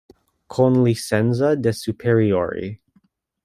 [0.47, 2.71] Con licenza de' Superiori.